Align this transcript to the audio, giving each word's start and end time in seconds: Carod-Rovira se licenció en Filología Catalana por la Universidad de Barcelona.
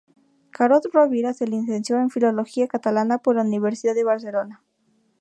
Carod-Rovira 0.49 1.31
se 1.31 1.45
licenció 1.45 1.97
en 1.97 2.09
Filología 2.09 2.67
Catalana 2.67 3.19
por 3.19 3.35
la 3.35 3.43
Universidad 3.43 3.93
de 3.93 4.03
Barcelona. 4.03 4.63